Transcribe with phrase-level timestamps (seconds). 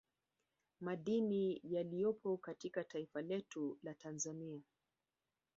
[0.81, 4.61] Madini yaliyopo katika taifa letu la Tanzania